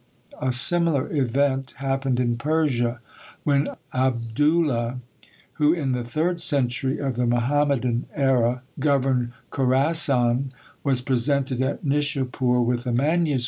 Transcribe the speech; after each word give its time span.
A 0.41 0.51
similar 0.51 1.15
event 1.15 1.75
happened 1.77 2.19
in 2.19 2.35
Persia. 2.35 2.99
When 3.43 3.67
Abdoolah, 3.93 4.99
who 5.61 5.73
in 5.73 5.91
the 5.91 6.03
third 6.03 6.41
century 6.41 6.97
of 6.97 7.17
the 7.17 7.27
Mohammedan 7.27 8.07
æra 8.17 8.61
governed 8.79 9.33
Khorassan, 9.51 10.53
was 10.83 11.01
presented 11.01 11.61
at 11.61 11.85
Nishapoor 11.85 12.63
with 12.63 12.87
a 12.87 12.91
MS. 13.17 13.39